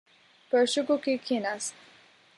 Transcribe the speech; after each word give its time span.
په 0.49 0.57
شګو 0.71 0.95
کې 1.03 1.13
کښیناست. 1.23 1.75